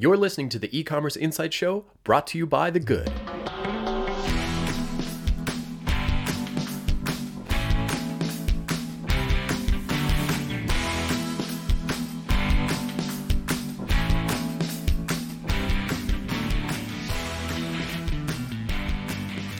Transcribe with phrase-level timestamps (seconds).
[0.00, 3.08] You're listening to the e commerce insight show brought to you by The Good.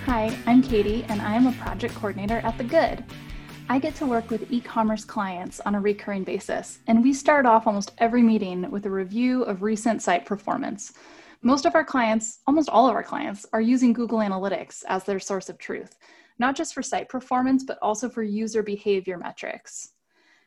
[0.07, 3.03] Hi, I'm Katie, and I am a project coordinator at The Good.
[3.71, 7.45] I get to work with e commerce clients on a recurring basis, and we start
[7.45, 10.95] off almost every meeting with a review of recent site performance.
[11.43, 15.21] Most of our clients, almost all of our clients, are using Google Analytics as their
[15.21, 15.99] source of truth,
[16.39, 19.91] not just for site performance, but also for user behavior metrics.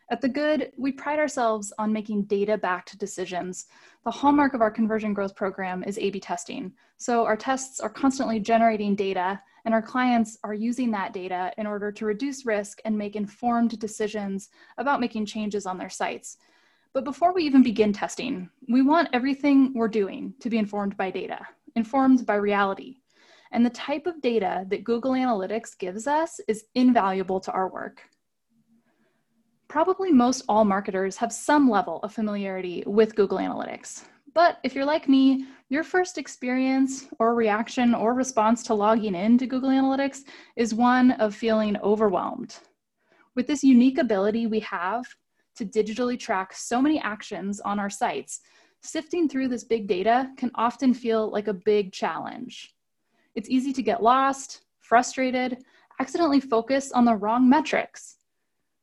[0.09, 3.67] At The Good, we pride ourselves on making data backed decisions.
[4.03, 6.73] The hallmark of our conversion growth program is A B testing.
[6.97, 11.67] So our tests are constantly generating data and our clients are using that data in
[11.67, 16.37] order to reduce risk and make informed decisions about making changes on their sites.
[16.93, 21.09] But before we even begin testing, we want everything we're doing to be informed by
[21.09, 21.39] data,
[21.75, 22.97] informed by reality.
[23.51, 28.01] And the type of data that Google Analytics gives us is invaluable to our work.
[29.67, 34.03] Probably most all marketers have some level of familiarity with Google Analytics.
[34.33, 39.37] But if you're like me, your first experience or reaction or response to logging in
[39.37, 40.21] to Google Analytics
[40.55, 42.57] is one of feeling overwhelmed.
[43.35, 45.05] With this unique ability we have
[45.55, 48.39] to digitally track so many actions on our sites,
[48.81, 52.73] sifting through this big data can often feel like a big challenge.
[53.35, 55.63] It's easy to get lost, frustrated,
[55.99, 58.17] accidentally focus on the wrong metrics.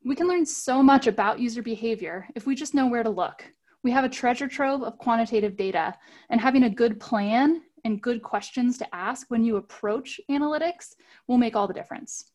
[0.05, 3.45] We can learn so much about user behavior if we just know where to look
[3.83, 5.95] we have a treasure trove of quantitative data,
[6.29, 10.95] and having a good plan and good questions to ask when you approach analytics
[11.27, 12.31] will make all the difference.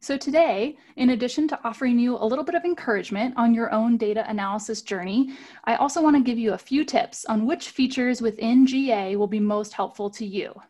[0.00, 3.96] So today, in addition to offering you a little bit of encouragement on your own
[3.96, 8.20] data analysis journey, I also want to give you a few tips on which features
[8.20, 10.60] within GA will be most helpful to you.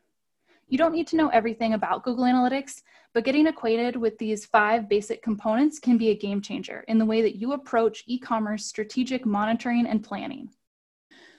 [0.73, 2.81] You don't need to know everything about Google Analytics,
[3.13, 7.05] but getting acquainted with these five basic components can be a game changer in the
[7.05, 10.49] way that you approach e commerce strategic monitoring and planning.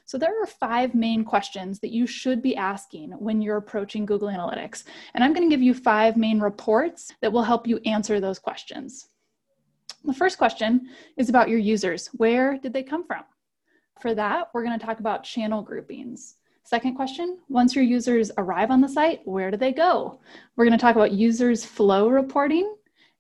[0.06, 4.28] So, there are five main questions that you should be asking when you're approaching Google
[4.28, 4.84] Analytics.
[5.16, 8.38] And I'm going to give you five main reports that will help you answer those
[8.38, 9.08] questions.
[10.06, 12.06] The first question is about your users.
[12.18, 13.24] Where did they come from?
[14.00, 16.36] For that, we're going to talk about channel groupings.
[16.66, 20.20] Second question, once your users arrive on the site, where do they go?
[20.56, 22.74] We're going to talk about users flow reporting.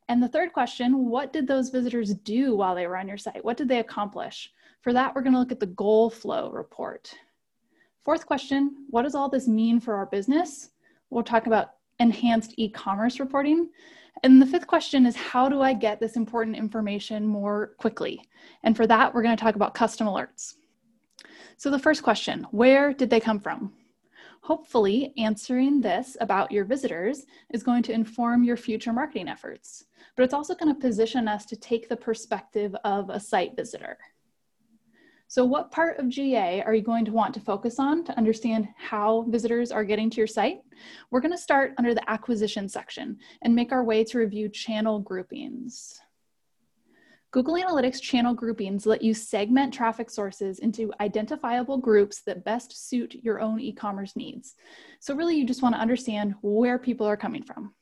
[0.07, 3.43] And the third question, what did those visitors do while they were on your site?
[3.43, 4.51] What did they accomplish?
[4.81, 7.13] For that, we're going to look at the goal flow report.
[8.05, 10.69] Fourth question, what does all this mean for our business?
[11.09, 13.69] We'll talk about enhanced e-commerce reporting.
[14.23, 18.21] And the fifth question is how do I get this important information more quickly?
[18.63, 20.55] And for that, we're going to talk about custom alerts.
[21.57, 23.73] So, the first question where did they come from?
[24.41, 29.85] Hopefully, answering this about your visitors is going to inform your future marketing efforts,
[30.17, 33.97] but it's also going to position us to take the perspective of a site visitor.
[35.33, 38.67] So, what part of GA are you going to want to focus on to understand
[38.77, 40.59] how visitors are getting to your site?
[41.09, 44.99] We're going to start under the acquisition section and make our way to review channel
[44.99, 45.99] groupings.
[47.33, 53.15] Google Analytics channel groupings let you segment traffic sources into identifiable groups that best suit
[53.23, 54.53] your own e commerce needs.
[54.99, 57.73] So, really, you just want to understand where people are coming from.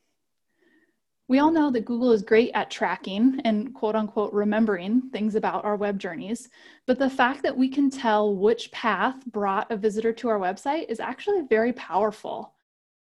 [1.28, 5.66] We all know that Google is great at tracking and quote unquote remembering things about
[5.66, 6.48] our web journeys,
[6.86, 10.88] but the fact that we can tell which path brought a visitor to our website
[10.88, 12.54] is actually very powerful.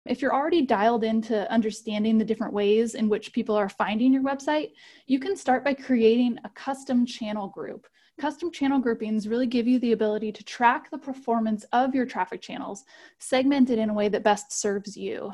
[0.06, 4.22] If you're already dialed into understanding the different ways in which people are finding your
[4.22, 4.70] website,
[5.06, 7.86] you can start by creating a custom channel group.
[8.18, 12.40] Custom channel groupings really give you the ability to track the performance of your traffic
[12.40, 12.84] channels,
[13.18, 15.32] segmented in a way that best serves you.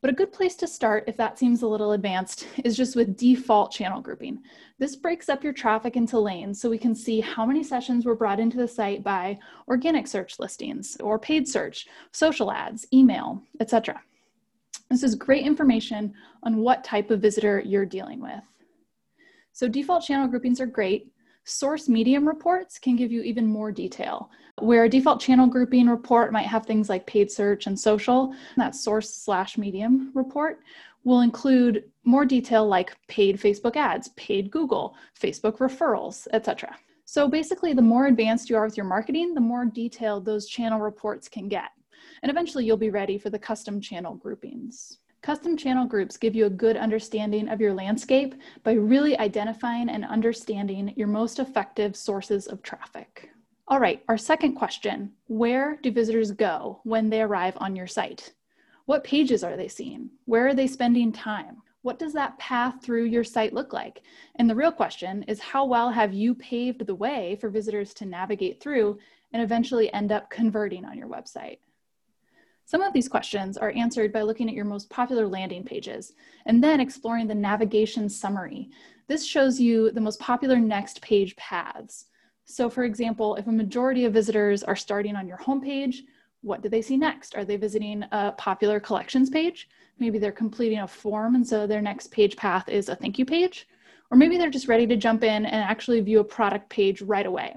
[0.00, 3.16] But a good place to start, if that seems a little advanced, is just with
[3.16, 4.40] default channel grouping.
[4.78, 8.14] This breaks up your traffic into lanes so we can see how many sessions were
[8.14, 14.00] brought into the site by organic search listings or paid search, social ads, email, etc.
[14.88, 16.14] This is great information
[16.44, 18.40] on what type of visitor you're dealing with.
[19.52, 21.12] So default channel groupings are great,
[21.48, 24.30] Source medium reports can give you even more detail.
[24.60, 28.76] Where a default channel grouping report might have things like paid search and social, that
[28.76, 30.60] source slash medium report
[31.04, 36.76] will include more detail like paid Facebook ads, paid Google, Facebook referrals, etc.
[37.06, 40.80] So basically, the more advanced you are with your marketing, the more detailed those channel
[40.80, 41.70] reports can get.
[42.22, 44.98] And eventually, you'll be ready for the custom channel groupings.
[45.20, 50.04] Custom channel groups give you a good understanding of your landscape by really identifying and
[50.04, 53.30] understanding your most effective sources of traffic.
[53.66, 58.32] All right, our second question Where do visitors go when they arrive on your site?
[58.86, 60.08] What pages are they seeing?
[60.24, 61.62] Where are they spending time?
[61.82, 64.02] What does that path through your site look like?
[64.36, 68.06] And the real question is how well have you paved the way for visitors to
[68.06, 68.98] navigate through
[69.32, 71.58] and eventually end up converting on your website?
[72.68, 76.12] Some of these questions are answered by looking at your most popular landing pages
[76.44, 78.68] and then exploring the navigation summary.
[79.06, 82.08] This shows you the most popular next page paths.
[82.44, 86.00] So for example, if a majority of visitors are starting on your homepage,
[86.42, 87.34] what do they see next?
[87.34, 89.70] Are they visiting a popular collections page?
[89.98, 93.24] Maybe they're completing a form and so their next page path is a thank you
[93.24, 93.66] page.
[94.10, 97.24] Or maybe they're just ready to jump in and actually view a product page right
[97.24, 97.56] away.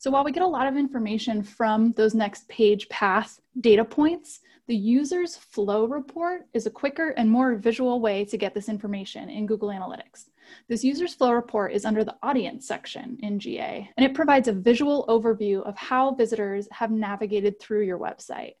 [0.00, 4.40] So while we get a lot of information from those next page path data points,
[4.68, 9.28] the user's flow report is a quicker and more visual way to get this information
[9.28, 10.26] in Google Analytics.
[10.68, 14.52] This user's flow report is under the audience section in GA, and it provides a
[14.52, 18.54] visual overview of how visitors have navigated through your website.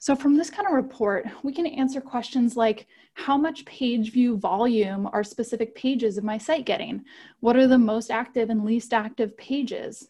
[0.00, 4.36] So from this kind of report, we can answer questions like, how much page view
[4.36, 7.04] volume are specific pages of my site getting?
[7.40, 10.08] What are the most active and least active pages?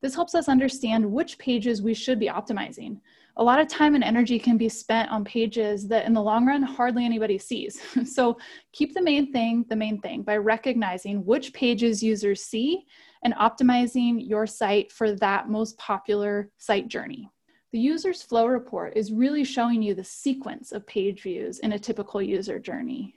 [0.00, 3.00] This helps us understand which pages we should be optimizing.
[3.36, 6.46] A lot of time and energy can be spent on pages that in the long
[6.46, 7.80] run hardly anybody sees.
[8.04, 8.36] so
[8.72, 12.84] keep the main thing the main thing by recognizing which pages users see
[13.22, 17.30] and optimizing your site for that most popular site journey.
[17.72, 21.78] The user's flow report is really showing you the sequence of page views in a
[21.78, 23.14] typical user journey.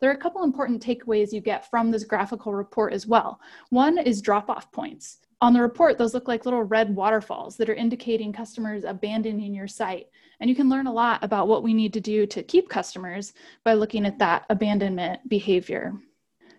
[0.00, 3.40] There are a couple important takeaways you get from this graphical report as well.
[3.70, 5.18] One is drop off points.
[5.40, 9.68] On the report, those look like little red waterfalls that are indicating customers abandoning your
[9.68, 10.08] site.
[10.40, 13.34] And you can learn a lot about what we need to do to keep customers
[13.64, 15.94] by looking at that abandonment behavior.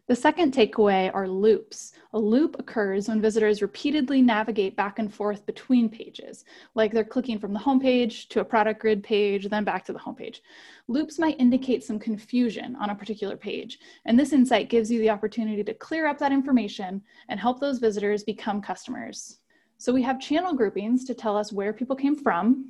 [0.07, 1.93] The second takeaway are loops.
[2.13, 7.39] A loop occurs when visitors repeatedly navigate back and forth between pages, like they're clicking
[7.39, 10.41] from the homepage to a product grid page, then back to the homepage.
[10.87, 15.09] Loops might indicate some confusion on a particular page, and this insight gives you the
[15.09, 19.39] opportunity to clear up that information and help those visitors become customers.
[19.79, 22.69] So we have channel groupings to tell us where people came from.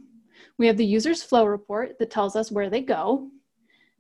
[0.58, 3.30] We have the user's flow report that tells us where they go.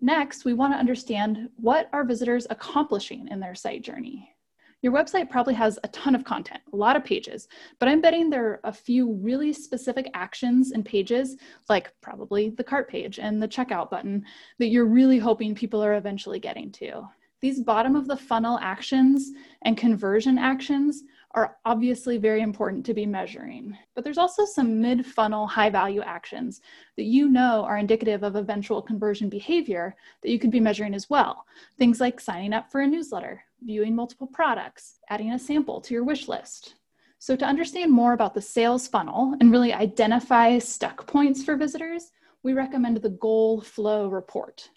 [0.01, 4.35] Next, we want to understand what are visitors are accomplishing in their site journey.
[4.81, 7.47] Your website probably has a ton of content, a lot of pages,
[7.79, 11.37] but I'm betting there are a few really specific actions and pages,
[11.69, 14.23] like probably the cart page and the checkout button,
[14.59, 17.09] that you're really hoping people are eventually getting to.
[17.41, 19.31] These bottom of the funnel actions
[19.63, 21.03] and conversion actions
[21.35, 23.77] are obviously very important to be measuring.
[23.93, 26.61] But there's also some mid funnel high value actions
[26.95, 31.09] that you know are indicative of eventual conversion behavior that you could be measuring as
[31.09, 31.45] well.
[31.77, 36.05] Things like signing up for a newsletter, viewing multiple products, adding a sample to your
[36.05, 36.75] wish list.
[37.19, 42.11] So, to understand more about the sales funnel and really identify stuck points for visitors,
[42.43, 44.69] we recommend the Goal Flow Report.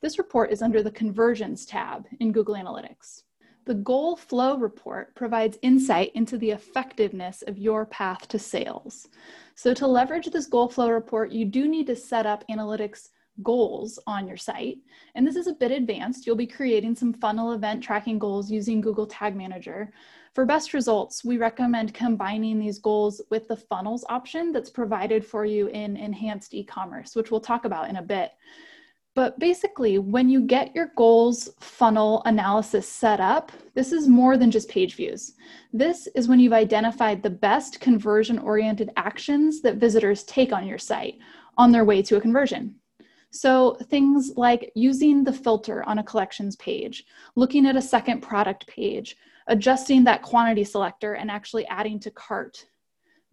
[0.00, 3.24] This report is under the Conversions tab in Google Analytics.
[3.64, 9.08] The Goal Flow Report provides insight into the effectiveness of your path to sales.
[9.54, 13.10] So, to leverage this Goal Flow Report, you do need to set up analytics
[13.42, 14.78] goals on your site.
[15.14, 16.26] And this is a bit advanced.
[16.26, 19.92] You'll be creating some funnel event tracking goals using Google Tag Manager.
[20.34, 25.44] For best results, we recommend combining these goals with the funnels option that's provided for
[25.44, 28.32] you in enhanced e-commerce, which we'll talk about in a bit.
[29.14, 34.50] But basically, when you get your goals funnel analysis set up, this is more than
[34.50, 35.34] just page views.
[35.72, 40.78] This is when you've identified the best conversion oriented actions that visitors take on your
[40.78, 41.18] site
[41.58, 42.74] on their way to a conversion.
[43.30, 47.04] So, things like using the filter on a collections page,
[47.34, 49.16] looking at a second product page,
[49.46, 52.66] adjusting that quantity selector, and actually adding to cart.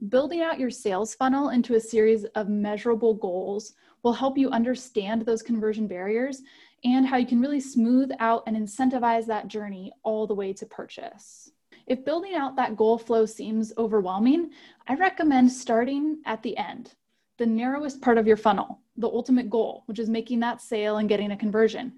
[0.07, 5.21] Building out your sales funnel into a series of measurable goals will help you understand
[5.21, 6.41] those conversion barriers
[6.83, 10.65] and how you can really smooth out and incentivize that journey all the way to
[10.65, 11.51] purchase.
[11.87, 14.51] If building out that goal flow seems overwhelming,
[14.87, 16.93] I recommend starting at the end,
[17.37, 21.09] the narrowest part of your funnel, the ultimate goal, which is making that sale and
[21.09, 21.93] getting a conversion.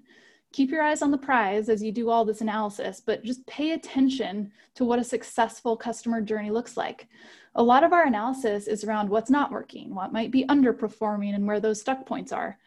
[0.52, 3.72] Keep your eyes on the prize as you do all this analysis, but just pay
[3.72, 7.08] attention to what a successful customer journey looks like
[7.54, 11.46] a lot of our analysis is around what's not working, what might be underperforming, and
[11.46, 12.58] where those stuck points are.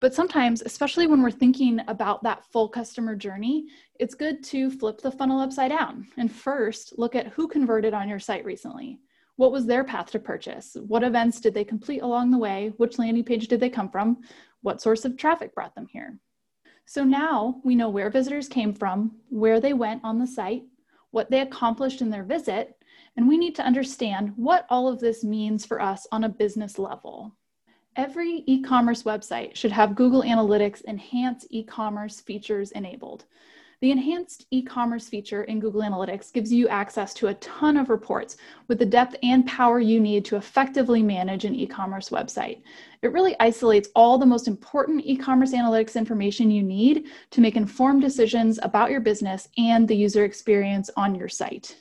[0.00, 3.66] But sometimes, especially when we're thinking about that full customer journey,
[4.00, 8.08] it's good to flip the funnel upside down and first look at who converted on
[8.08, 8.98] your site recently.
[9.36, 10.76] What was their path to purchase?
[10.88, 12.72] What events did they complete along the way?
[12.78, 14.22] Which landing page did they come from?
[14.62, 16.18] What source of traffic brought them here?
[16.86, 20.64] So now we know where visitors came from, where they went on the site,
[21.10, 22.76] what they accomplished in their visit,
[23.16, 26.78] And we need to understand what all of this means for us on a business
[26.78, 27.36] level.
[27.94, 33.26] Every e commerce website should have Google Analytics enhanced e commerce features enabled.
[33.82, 37.90] The enhanced e commerce feature in Google Analytics gives you access to a ton of
[37.90, 38.36] reports
[38.68, 42.62] with the depth and power you need to effectively manage an e commerce website.
[43.02, 47.56] It really isolates all the most important e commerce analytics information you need to make
[47.56, 51.74] informed decisions about your business and the user experience on your site.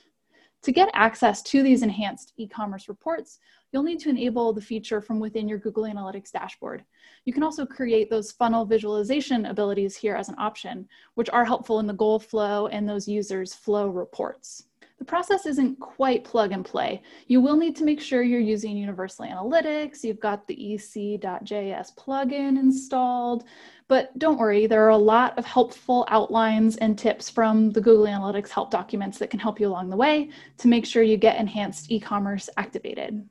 [0.64, 3.40] To get access to these enhanced e commerce reports,
[3.72, 6.84] you'll need to enable the feature from within your Google Analytics dashboard.
[7.26, 11.80] You can also create those funnel visualization abilities here as an option, which are helpful
[11.80, 14.66] in the goal flow and those users' flow reports.
[15.00, 17.02] The process isn't quite plug and play.
[17.26, 22.60] You will need to make sure you're using Universal Analytics, you've got the ec.js plugin
[22.60, 23.46] installed,
[23.92, 28.06] but don't worry, there are a lot of helpful outlines and tips from the Google
[28.06, 30.30] Analytics help documents that can help you along the way
[30.60, 33.28] to make sure you get enhanced e-commerce activated.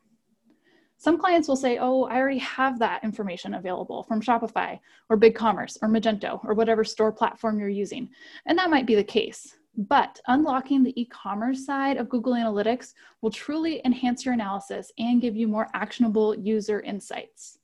[0.99, 5.79] Some clients will say, oh, I already have that information available from Shopify or BigCommerce
[5.81, 8.11] or Magento or whatever store platform you're using.
[8.45, 9.57] And that might be the case.
[9.79, 15.23] But unlocking the e commerce side of Google Analytics will truly enhance your analysis and
[15.23, 17.60] give you more actionable user insights.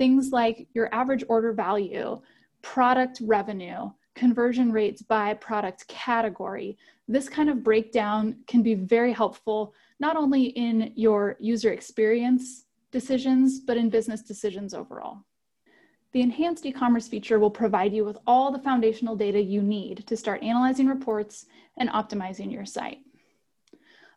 [0.00, 2.22] Things like your average order value,
[2.62, 6.78] product revenue, conversion rates by product category.
[7.06, 13.60] This kind of breakdown can be very helpful, not only in your user experience decisions,
[13.60, 15.18] but in business decisions overall.
[16.12, 20.16] The enhanced e-commerce feature will provide you with all the foundational data you need to
[20.16, 21.44] start analyzing reports
[21.76, 23.00] and optimizing your site.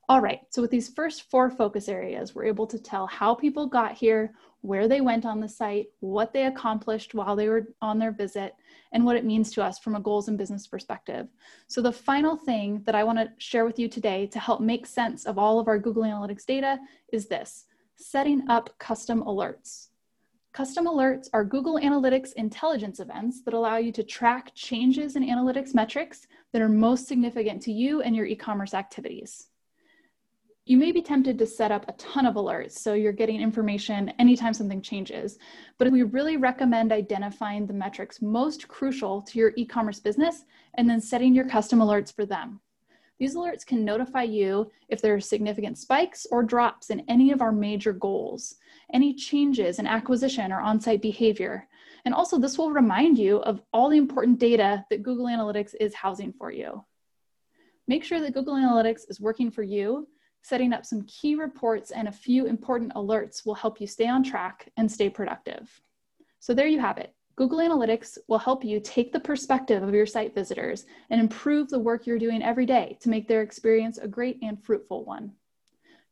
[0.08, 3.68] All right, so with these first four focus areas, we're able to tell how people
[3.68, 8.00] got here, where they went on the site, what they accomplished while they were on
[8.00, 8.56] their visit,
[8.94, 11.28] and what it means to us from a goals and business perspective.
[11.68, 15.26] So the final thing that I wanna share with you today to help make sense
[15.26, 16.80] of all of our Google Analytics data
[17.12, 17.66] is this
[17.98, 19.90] setting up custom alerts.
[20.54, 25.76] Custom alerts are Google Analytics intelligence events that allow you to track changes in analytics
[25.76, 29.50] metrics that are most significant to you and your e-commerce activities.
[30.66, 34.14] You may be tempted to set up a ton of alerts so you're getting information
[34.18, 35.38] anytime something changes,
[35.78, 41.02] but we really recommend identifying the metrics most crucial to your e-commerce business and then
[41.02, 42.62] setting your custom alerts for them.
[43.20, 47.42] These alerts can notify you if there are significant spikes or drops in any of
[47.42, 48.56] our major goals,
[48.94, 51.68] any changes in acquisition or on-site behavior.
[52.06, 55.94] And also this will remind you of all the important data that Google Analytics is
[55.94, 56.86] housing for you.
[57.86, 60.08] Make sure that Google Analytics is working for you.
[60.44, 64.24] Setting up some key reports and a few important alerts will help you stay on
[64.24, 65.82] track and stay productive.
[66.40, 67.16] So there you have it.
[67.38, 71.80] Google Analytics will help you take the perspective of your site visitors and improve the
[71.80, 75.32] work you're doing every day to make their experience a great and fruitful one.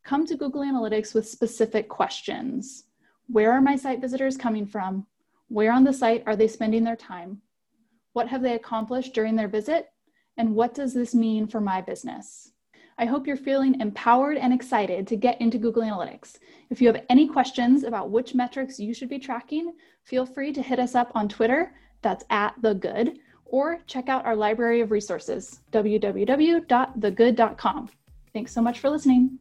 [0.05, 2.85] Come to Google Analytics with specific questions.
[3.27, 5.05] Where are my site visitors coming from?
[5.50, 7.41] Where on the site are they spending their time?
[8.13, 9.89] What have they accomplished during their visit?
[10.38, 12.50] And what does this mean for my business?
[13.01, 16.38] I hope you're feeling empowered and excited to get into Google Analytics.
[16.70, 20.62] If you have any questions about which metrics you should be tracking, feel free to
[20.62, 24.91] hit us up on Twitter, that's at the good, or check out our library of
[24.91, 27.89] resources, www.thegood.com.
[28.34, 29.39] Thanks so much for listening.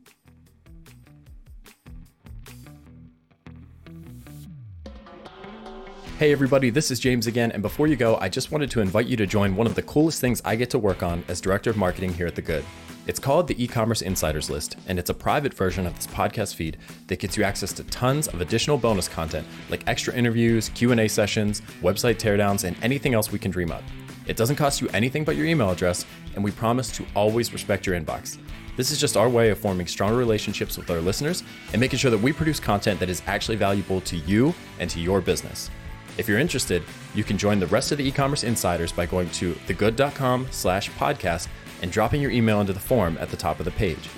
[6.16, 9.04] Hey everybody, this is James again, and before you go, I just wanted to invite
[9.04, 11.68] you to join one of the coolest things I get to work on as Director
[11.68, 12.64] of Marketing here at The Good.
[13.06, 16.76] It's called the e-commerce insiders list, and it's a private version of this podcast feed
[17.06, 21.62] that gets you access to tons of additional bonus content like extra interviews, Q&A sessions,
[21.80, 23.82] website teardowns, and anything else we can dream up.
[24.26, 26.04] It doesn't cost you anything but your email address,
[26.34, 28.38] and we promise to always respect your inbox.
[28.76, 31.42] This is just our way of forming stronger relationships with our listeners
[31.72, 35.00] and making sure that we produce content that is actually valuable to you and to
[35.00, 35.70] your business.
[36.18, 36.82] If you're interested,
[37.14, 41.48] you can join the rest of the e-commerce insiders by going to thegood.com slash podcast
[41.82, 44.08] and dropping your email into the form at the top of the page.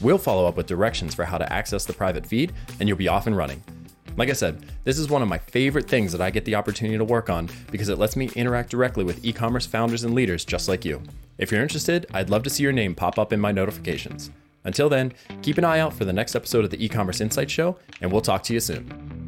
[0.00, 3.08] We'll follow up with directions for how to access the private feed, and you'll be
[3.08, 3.62] off and running.
[4.16, 6.98] Like I said, this is one of my favorite things that I get the opportunity
[6.98, 10.44] to work on because it lets me interact directly with e commerce founders and leaders
[10.44, 11.02] just like you.
[11.38, 14.30] If you're interested, I'd love to see your name pop up in my notifications.
[14.64, 15.12] Until then,
[15.42, 18.12] keep an eye out for the next episode of the e commerce insight show, and
[18.12, 19.19] we'll talk to you soon.